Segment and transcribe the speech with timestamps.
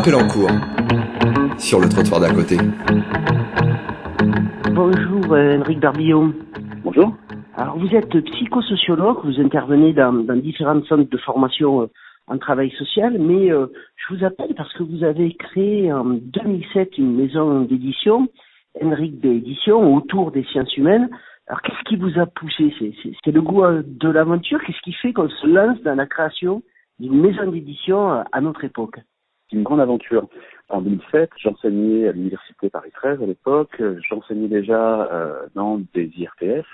[0.00, 0.50] appel en cours
[1.58, 2.56] sur le trottoir d'à côté.
[4.72, 6.32] Bonjour, euh, Henrik Barbillon.
[6.82, 7.14] Bonjour.
[7.54, 11.86] Alors, vous êtes psychosociologue, vous intervenez dans, dans différents centres de formation euh,
[12.28, 13.66] en travail social, mais euh,
[13.96, 18.28] je vous appelle parce que vous avez créé en 2007 une maison d'édition,
[18.82, 21.10] Henrik d'édition, autour des sciences humaines.
[21.46, 22.72] Alors, qu'est-ce qui vous a poussé?
[23.22, 24.60] C'est le goût de l'aventure?
[24.64, 26.62] Qu'est-ce qui fait qu'on se lance dans la création
[26.98, 28.96] d'une maison d'édition à notre époque?
[29.50, 30.28] C'est une grande aventure.
[30.68, 33.82] En 2007, j'enseignais à l'université Paris 13 à l'époque.
[34.08, 36.66] J'enseignais déjà euh, dans des IRTF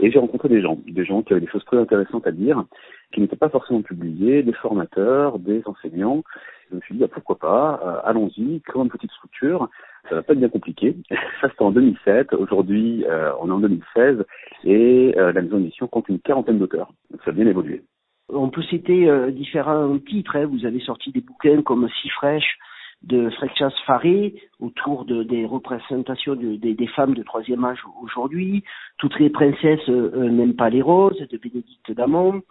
[0.00, 2.64] et j'ai rencontré des gens, des gens qui avaient des choses très intéressantes à dire,
[3.12, 6.22] qui n'étaient pas forcément publiées, des formateurs, des enseignants.
[6.70, 9.68] Je me suis dit, bah, pourquoi pas, euh, allons-y, créons une petite structure.
[10.08, 10.96] Ça va pas être bien compliqué.
[11.40, 12.34] Ça, c'était en 2007.
[12.34, 14.24] Aujourd'hui, euh, on est en 2016
[14.64, 16.92] et euh, la maison d'édition compte une quarantaine d'auteurs.
[17.10, 17.82] Donc, ça a bien évolué.
[18.28, 20.36] On peut citer différents titres.
[20.36, 20.46] Hein.
[20.46, 22.58] Vous avez sorti des bouquins comme Si fraîche,
[23.02, 28.64] de Freccias Faré autour de, des représentations de, des, femmes de troisième âge aujourd'hui,
[28.98, 32.42] Toutes les princesses euh, n'aiment pas les roses de Bénédicte Damon,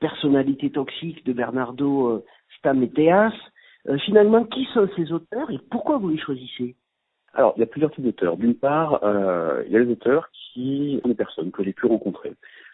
[0.00, 2.24] Personnalité toxique de Bernardo euh,
[2.58, 3.32] Stameteas.
[3.88, 6.76] Euh, finalement, qui sont ces auteurs et pourquoi vous les choisissez?
[7.32, 8.36] Alors, il y a plusieurs types d'auteurs.
[8.36, 11.86] D'une part, euh, il y a les auteurs qui sont des personnes que j'ai pu
[11.86, 12.32] rencontrer,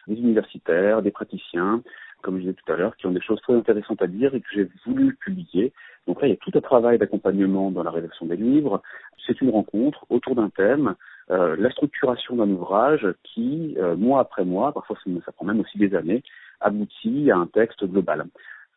[0.09, 1.83] des universitaires, des praticiens,
[2.27, 4.41] comme je disais tout à l'heure, qui ont des choses très intéressantes à dire et
[4.41, 5.73] que j'ai voulu publier.
[6.09, 8.83] Donc là, il y a tout un travail d'accompagnement dans la rédaction des livres.
[9.25, 10.97] C'est une rencontre autour d'un thème,
[11.31, 15.79] euh, la structuration d'un ouvrage qui, euh, mois après mois, parfois ça prend même aussi
[15.79, 16.25] des années,
[16.61, 18.27] aboutit à un texte global.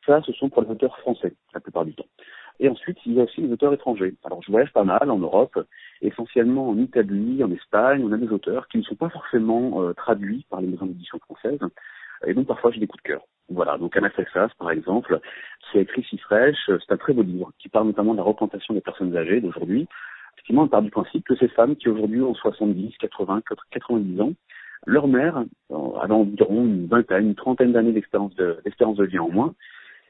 [0.06, 2.08] Ça, ce sont pour les auteurs français, la plupart du temps.
[2.60, 4.14] Et ensuite, il y a aussi les auteurs étrangers.
[4.24, 5.58] Alors, je voyage pas mal en Europe,
[6.02, 8.04] essentiellement en Italie, en Espagne.
[8.06, 11.18] On a des auteurs qui ne sont pas forcément euh, traduits par les maisons d'édition
[11.20, 11.60] françaises.
[12.28, 13.22] Et donc, parfois, j'ai des coups de cœur.
[13.50, 15.20] Voilà, donc Anna Fessas, par exemple,
[15.72, 18.24] qui a écrit Si fraîche, c'est un très beau livre, qui parle notamment de la
[18.24, 19.88] représentation des personnes âgées d'aujourd'hui.
[20.36, 24.34] Effectivement, on part du principe que ces femmes qui aujourd'hui ont 70, 80, 90 ans,
[24.86, 25.44] leur mère
[26.02, 29.54] avait environ une vingtaine, une trentaine d'années d'expérience de, de vie en moins,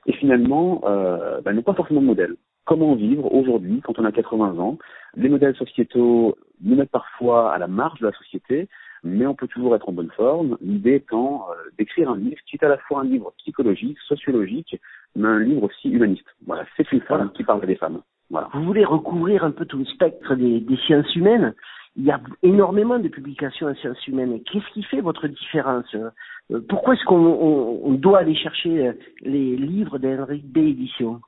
[0.05, 2.35] et finalement euh, bah, n'ont pas forcément de modèle.
[2.66, 4.78] Comment vivre aujourd'hui quand on a 80 ans?
[5.16, 8.69] Les modèles sociétaux nous mettent parfois à la marge de la société,
[9.03, 10.57] mais on peut toujours être en bonne forme.
[10.61, 14.79] L'idée étant euh, d'écrire un livre qui est à la fois un livre psychologique, sociologique,
[15.15, 16.27] mais un livre aussi humaniste.
[16.45, 18.01] Voilà, c'est une femme qui parle des femmes.
[18.29, 18.49] Voilà.
[18.53, 21.53] Vous voulez recouvrir un peu tout le spectre des, des sciences humaines?
[21.95, 24.41] Il y a énormément de publications en sciences humaines.
[24.43, 25.93] Qu'est-ce qui fait votre différence?
[25.95, 30.57] Euh, Pourquoi est-ce qu'on on, on doit aller chercher euh, les livres d'Henrik B.
[30.59, 31.19] Édition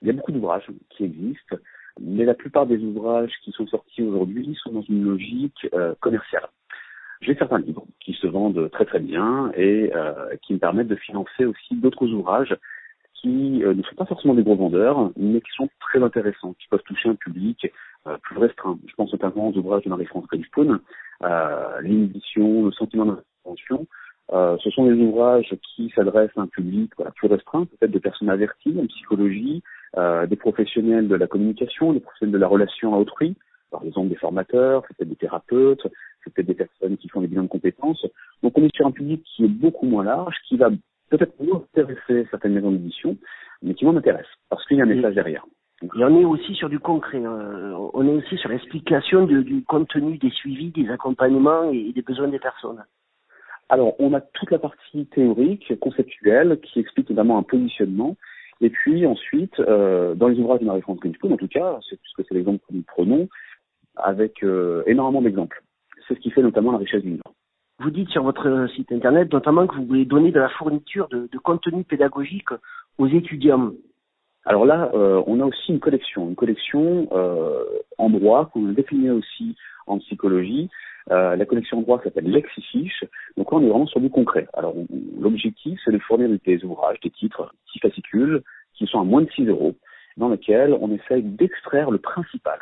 [0.00, 1.56] Il y a beaucoup d'ouvrages qui existent,
[2.00, 6.48] mais la plupart des ouvrages qui sont sortis aujourd'hui sont dans une logique euh, commerciale.
[7.20, 10.96] J'ai certains livres qui se vendent très très bien et euh, qui me permettent de
[10.96, 12.56] financer aussi d'autres ouvrages
[13.14, 16.68] qui euh, ne sont pas forcément des gros vendeurs, mais qui sont très intéressants, qui
[16.68, 17.70] peuvent toucher un public
[18.06, 18.78] euh, plus restreint.
[18.86, 20.78] Je pense notamment aux ouvrages de Marie-France Califoun,
[21.24, 23.86] euh, L'inhibition, le sentiment d'intervention.
[24.32, 28.00] Euh, ce sont des ouvrages qui s'adressent à un public voilà, plus restreint, peut-être des
[28.00, 29.62] personnes averties en psychologie,
[29.96, 33.34] des professionnels de la communication, des professionnels de la relation à autrui,
[33.70, 35.86] par exemple des formateurs, peut-être des thérapeutes,
[36.22, 38.06] c'est peut-être des personnes qui font des bilans de compétences.
[38.42, 40.70] Donc on est sur un public qui est beaucoup moins large, qui va
[41.10, 43.16] peut-être moins intéresser certaines maisons d'édition,
[43.62, 45.44] mais qui m'en intéresse, parce qu'il y a un message derrière.
[45.80, 47.72] Donc, et on est aussi sur du concret, hein.
[47.94, 52.40] on est aussi sur l'explication du contenu des suivis, des accompagnements et des besoins des
[52.40, 52.84] personnes.
[53.68, 58.16] Alors, on a toute la partie théorique, conceptuelle, qui explique notamment un positionnement,
[58.60, 62.26] et puis ensuite, euh, dans les ouvrages de Marie-France Greenspoon, en tout cas, c'est puisque
[62.26, 63.28] c'est l'exemple que nous prenons,
[64.02, 65.62] avec euh, énormément d'exemples.
[66.06, 67.32] C'est ce qui fait notamment la richesse du livre.
[67.80, 71.28] Vous dites sur votre site internet notamment que vous voulez donner de la fourniture de,
[71.30, 72.50] de contenu pédagogique
[72.98, 73.72] aux étudiants.
[74.44, 77.64] Alors là, euh, on a aussi une collection, une collection euh,
[77.98, 79.56] en droit qu'on a déclinée aussi
[79.86, 80.70] en psychologie.
[81.10, 83.04] Euh, la collection en droit s'appelle Lexifiche.
[83.36, 84.48] Donc là, on est vraiment sur du concret.
[84.54, 84.74] Alors
[85.20, 88.42] l'objectif, c'est de fournir des ouvrages, des titres, six fascicules
[88.74, 89.74] qui sont à moins de 6 euros,
[90.16, 92.58] dans lesquels on essaye d'extraire le principal,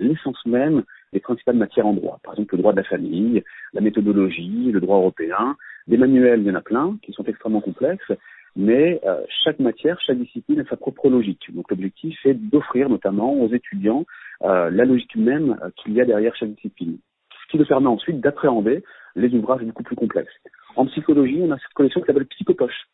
[0.00, 0.82] l'essence même
[1.12, 2.18] des principales matières en droit.
[2.22, 3.42] Par exemple, le droit de la famille,
[3.72, 5.56] la méthodologie, le droit européen.
[5.86, 8.12] Des manuels, il y en a plein, qui sont extrêmement complexes,
[8.56, 11.52] mais euh, chaque matière, chaque discipline a sa propre logique.
[11.54, 14.04] Donc l'objectif est d'offrir notamment aux étudiants
[14.42, 16.98] euh, la logique même euh, qu'il y a derrière chaque discipline.
[17.44, 18.82] Ce qui nous permet ensuite d'appréhender
[19.16, 20.32] les ouvrages beaucoup plus complexes.
[20.76, 22.86] En psychologie, on a cette collection qui s'appelle Psychopoche,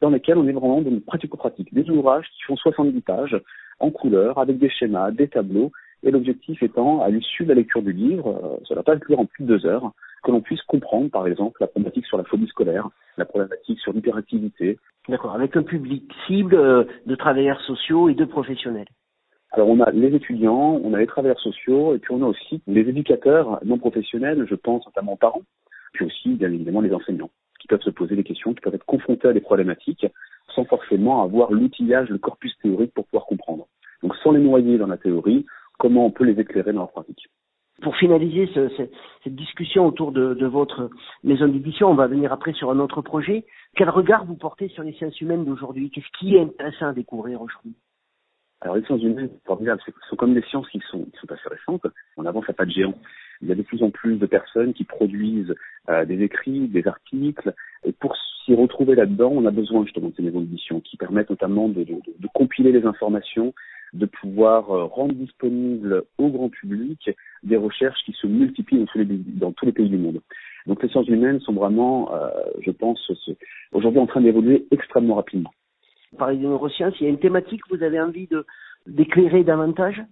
[0.00, 1.74] dans laquelle on est vraiment dans une pratico-pratique.
[1.74, 3.36] Des ouvrages qui font 70 pages,
[3.80, 5.72] en couleur, avec des schémas, des tableaux,
[6.02, 8.94] et l'objectif étant, à l'issue de la lecture du livre, euh, ça ne va pas
[8.94, 9.92] être lire en plus de deux heures,
[10.22, 13.92] que l'on puisse comprendre, par exemple, la problématique sur la phobie scolaire, la problématique sur
[13.92, 14.78] l'hyperactivité.
[15.08, 18.88] D'accord, avec un public cible euh, de travailleurs sociaux et de professionnels.
[19.52, 22.60] Alors on a les étudiants, on a les travailleurs sociaux, et puis on a aussi
[22.66, 25.42] les éducateurs non professionnels, je pense notamment aux parents,
[25.94, 28.84] puis aussi bien évidemment les enseignants, qui peuvent se poser des questions, qui peuvent être
[28.84, 30.06] confrontés à des problématiques,
[30.54, 33.66] sans forcément avoir l'outillage, le corpus théorique pour pouvoir comprendre.
[34.02, 35.46] Donc sans les noyer dans la théorie,
[35.78, 37.28] comment on peut les éclairer dans leur pratique
[37.82, 38.68] pour finaliser ce,
[39.22, 40.90] cette discussion autour de, de votre
[41.22, 43.46] maison d'édition, on va venir après sur un autre projet.
[43.76, 45.90] Quel regard vous portez sur les sciences humaines d'aujourd'hui?
[45.90, 47.76] Qu'est-ce qui est intéressant à découvrir aujourd'hui?
[48.60, 51.86] Alors les sciences humaines, ce sont comme des sciences qui sont, qui sont assez récentes.
[52.16, 52.94] On avance à pas de géant.
[53.40, 55.54] Il y a de plus en plus de personnes qui produisent
[55.88, 57.54] euh, des écrits, des articles.
[57.84, 61.30] Et pour s'y retrouver là-dedans, on a besoin justement de ces maisons d'édition qui permettent
[61.30, 63.54] notamment de, de, de, compiler les informations,
[63.92, 67.10] de pouvoir euh, rendre disponibles au grand public
[67.42, 70.20] des recherches qui se multiplient dans tous les, dans tous les pays du monde.
[70.66, 72.28] Donc les sciences humaines sont vraiment, euh,
[72.60, 73.10] je pense,
[73.72, 75.52] aujourd'hui en train d'évoluer extrêmement rapidement.
[76.16, 78.44] Par les neurosciences, il y a une thématique que vous avez envie de
[78.88, 80.02] d'éclairer davantage?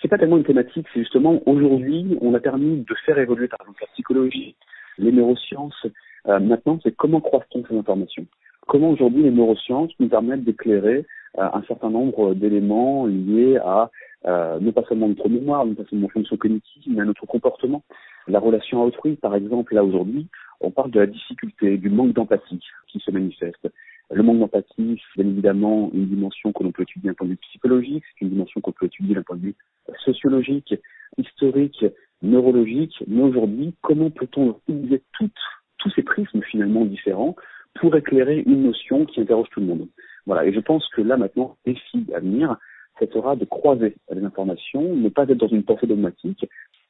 [0.00, 3.60] C'est pas tellement une thématique, c'est justement aujourd'hui, on a permis de faire évoluer par
[3.62, 4.56] exemple la psychologie,
[4.98, 5.86] les neurosciences.
[6.26, 8.26] Euh, maintenant, c'est comment croise-t-on ces informations?
[8.66, 13.90] Comment aujourd'hui les neurosciences nous permettent d'éclairer un certain nombre d'éléments liés à
[14.26, 17.26] euh, non pas seulement notre mémoire, non pas seulement notre fonction cognitive, mais à notre
[17.26, 17.84] comportement.
[18.26, 20.28] La relation à autrui, par exemple, là aujourd'hui,
[20.60, 23.68] on parle de la difficulté, du manque d'empathie qui se manifeste.
[24.10, 27.32] Le manque d'empathie, c'est bien évidemment une dimension que l'on peut étudier d'un point de
[27.32, 29.56] vue psychologique, c'est une dimension qu'on peut étudier d'un point de vue
[30.04, 30.74] sociologique,
[31.18, 31.84] historique,
[32.22, 37.36] neurologique, mais aujourd'hui, comment peut-on utiliser tous ces prismes finalement différents
[37.74, 39.88] pour éclairer une notion qui interroge tout le monde?
[40.26, 42.56] Voilà, et je pense que là maintenant, défi à venir,
[42.98, 46.46] ça sera de croiser les informations, ne pas être dans une pensée dogmatique,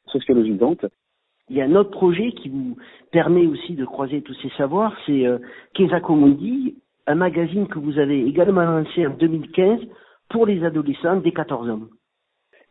[0.07, 0.87] sociologisante,
[1.51, 2.77] il y a un autre projet qui vous
[3.11, 5.39] permet aussi de croiser tous ces savoirs, c'est euh,
[5.75, 6.77] Kesakomundi,
[7.07, 9.81] un magazine que vous avez également lancé en 2015
[10.31, 11.81] pour les adolescents des 14 ans.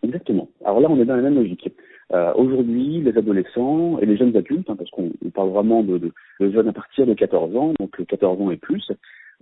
[0.01, 0.50] Exactement.
[0.66, 1.69] Alors là, on est dans la même logique.
[2.13, 6.51] Euh, Aujourd'hui, les adolescents et les jeunes adultes, hein, parce qu'on parle vraiment de, de,
[6.51, 8.92] jeunes à partir de 14 ans, donc 14 ans et plus,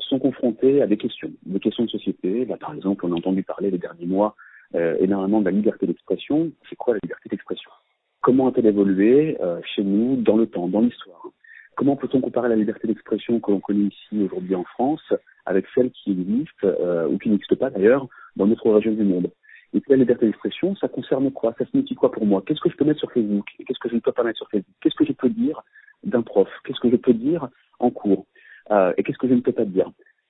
[0.07, 2.45] sont confrontés à des questions, des questions de société.
[2.45, 4.35] Là, par exemple, on a entendu parler les derniers mois
[4.75, 6.51] euh, énormément de la liberté d'expression.
[6.69, 7.71] C'est quoi la liberté d'expression?
[8.21, 11.27] Comment a-t-elle évolué euh, chez nous, dans le temps, dans l'histoire?
[11.75, 15.13] Comment peut-on comparer la liberté d'expression que l'on connaît ici aujourd'hui en France
[15.45, 19.31] avec celle qui existe, euh, ou qui n'existe pas d'ailleurs, dans notre région du monde?
[19.73, 21.55] Et puis la liberté d'expression, ça concerne quoi?
[21.57, 22.43] Ça signifie quoi pour moi?
[22.45, 23.45] Qu'est-ce que je peux mettre sur Facebook?
[23.65, 24.75] Qu'est-ce que je ne peux pas mettre sur Facebook?
[24.81, 25.61] Qu'est-ce que je peux dire
[26.03, 26.49] d'un prof?
[26.65, 27.47] Qu'est-ce que je peux dire
[27.79, 28.25] en cours?
[28.71, 29.89] Euh, Et qu'est-ce que je ne peux pas dire?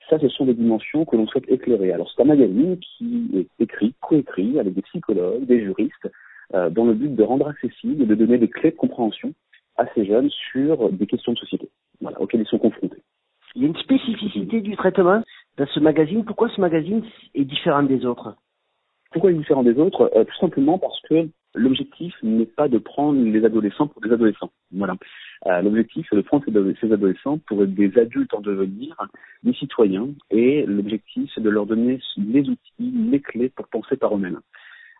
[0.10, 1.94] Ça, ce sont des dimensions que l'on souhaite éclairer.
[1.94, 6.10] Alors, c'est un magazine qui est écrit, coécrit avec des psychologues, des juristes,
[6.54, 9.34] euh, dans le but de rendre accessible et de donner des clés de compréhension
[9.78, 11.70] à ces jeunes sur des questions de société
[12.02, 13.02] voilà, auxquelles ils sont confrontés.
[13.56, 15.24] Il y a une spécificité du traitement
[15.58, 16.26] dans ce magazine.
[16.26, 17.04] Pourquoi ce magazine
[17.36, 18.36] est différent des autres?
[19.12, 20.12] Pourquoi il est différent des autres?
[20.16, 24.52] Euh, Tout simplement parce que l'objectif n'est pas de prendre les adolescents pour des adolescents.
[24.72, 24.96] Voilà.
[25.48, 26.46] Euh, l'objectif, c'est de prendre
[26.80, 28.96] ces adolescents pour être des adultes en devenir,
[29.44, 34.16] des citoyens, et l'objectif, c'est de leur donner les outils, les clés pour penser par
[34.16, 34.40] eux-mêmes.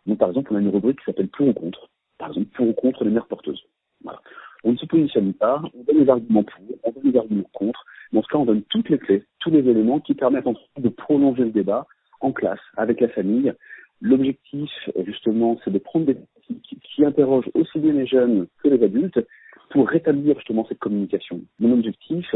[0.06, 1.88] Donc, par exemple, on a une rubrique qui s'appelle pour ou contre.
[2.18, 3.62] Par exemple, pour ou contre les mères porteuses.
[4.02, 4.20] Voilà.
[4.64, 7.84] On ne se positionne pas, on donne les arguments pour, on donne les arguments contre,
[8.14, 11.44] en tout cas, on donne toutes les clés, tous les éléments qui permettent de prolonger
[11.44, 11.86] le débat
[12.20, 13.52] en classe, avec la famille.
[14.00, 14.70] L'objectif,
[15.06, 16.16] justement, c'est de prendre des
[16.82, 19.18] qui interrogent aussi bien les jeunes que les adultes
[19.72, 21.40] pour rétablir justement cette communication.
[21.58, 22.26] Mon objectif,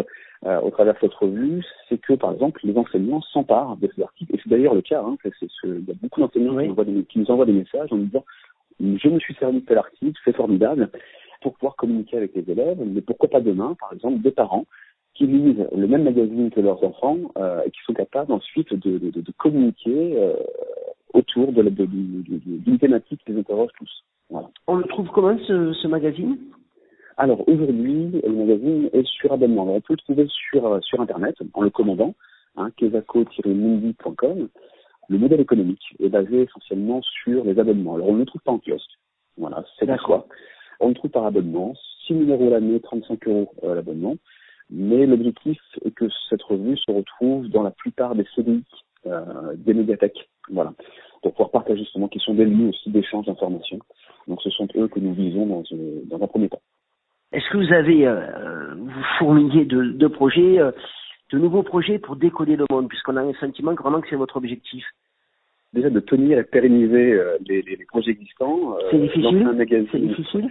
[0.44, 4.02] euh, au travers de cette revue, c'est que, par exemple, les enseignants s'emparent de ces
[4.02, 7.04] articles, et c'est d'ailleurs le cas, hein, c'est ce, il y a beaucoup d'enseignants qui,
[7.04, 8.24] qui, nous envoient des messages en nous disant
[8.80, 10.90] je me suis servi de tel article, c'est formidable,
[11.42, 14.64] pour pouvoir communiquer avec les élèves, mais pourquoi pas demain, par exemple, des parents
[15.14, 18.98] qui lisent le même magazine que leurs enfants euh, et qui sont capables ensuite de,
[18.98, 20.34] de, de communiquer euh,
[21.14, 24.04] autour de, d'une thématique qui les interroge tous.
[24.28, 24.48] Voilà.
[24.66, 26.38] On le trouve comment ce, ce magazine?
[27.18, 29.64] Alors aujourd'hui, le magazine est sur abonnement.
[29.74, 32.14] on peut le trouver sur, euh, sur Internet en le commandant,
[32.56, 32.70] hein,
[33.46, 34.48] mundi.com.
[35.08, 37.94] Le modèle économique est basé essentiellement sur les abonnements.
[37.94, 38.90] Alors on ne le trouve pas en kiosque.
[39.38, 40.28] Voilà, c'est d'accord.
[40.80, 41.74] On le trouve par abonnement,
[42.06, 44.16] 6 euros l'année, 35 euros euh, l'abonnement.
[44.68, 48.62] Mais l'objectif est que cette revue se retrouve dans la plupart des CDI
[49.06, 50.28] euh, des médiathèques.
[50.50, 50.74] Voilà.
[51.22, 53.78] Pour pouvoir partager justement, qui sont des lieux aussi d'échange d'informations.
[54.26, 55.62] Donc ce sont eux que nous visons dans,
[56.04, 56.60] dans un premier temps.
[57.32, 60.70] Est-ce que vous avez, euh, vous fourmillez de, de projets, euh,
[61.32, 64.36] de nouveaux projets pour décoder le monde, puisqu'on a un sentiment vraiment que c'est votre
[64.36, 64.84] objectif
[65.72, 68.78] Déjà de tenir et pérenniser euh, les, les, les, projets existants.
[68.90, 69.46] c'est difficile.
[69.90, 70.48] C'est difficile.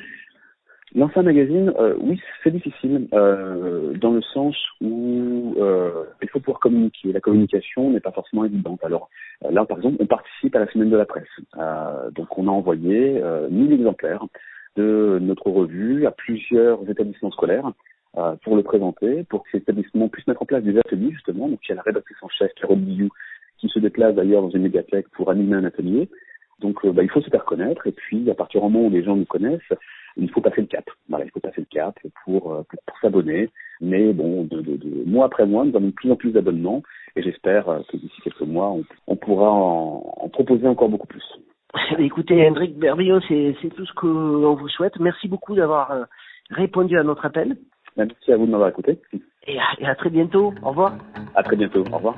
[0.96, 6.39] Lancer un magazine, euh, oui, c'est difficile, euh, dans le sens où euh, il faut
[6.39, 7.12] pouvoir communiquer.
[7.12, 8.82] La communication n'est pas forcément évidente.
[8.82, 9.10] Alors
[9.50, 11.27] là, par exemple, on participe à la semaine de la presse.
[12.13, 14.24] donc on a envoyé 1000 exemplaires
[14.75, 17.72] de notre revue à plusieurs établissements scolaires
[18.44, 21.50] pour le présenter, pour que ces établissements puissent mettre en place des ateliers, justement.
[21.50, 23.10] Donc il y a la rédactrice en chef, Carole Billou,
[23.58, 26.10] qui se déplace d'ailleurs dans une médiathèque pour animer un atelier.
[26.60, 29.03] Donc bah, il faut se faire connaître, et puis à partir du moment où les
[29.03, 29.74] gens nous connaissent,
[30.17, 30.86] il faut passer le cap.
[31.10, 33.50] Voilà, il faut passer le cap pour, euh, pour, pour s'abonner.
[33.82, 36.82] Mais bon, de, de, de, mois après mois, nous avons de plus en plus d'abonnements
[37.15, 41.08] et j'espère euh, que d'ici quelques mois, on, on pourra en, en, proposer encore beaucoup
[41.08, 41.24] plus.
[42.00, 45.00] Écoutez, Hendrik Berbio, c'est tout ce qu'on vous souhaite.
[45.00, 46.04] Merci beaucoup d'avoir euh,
[46.50, 47.56] répondu à notre appel.
[47.98, 49.00] Merci à vous de m'avoir écouté.
[49.48, 50.54] Et à, et à très bientôt.
[50.64, 50.94] Au revoir.
[51.36, 51.86] À très bientôt.
[51.92, 52.16] Au revoir.